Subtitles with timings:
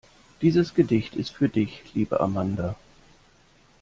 [0.41, 2.75] Dieses Gedicht ist für dich, liebe Amanda.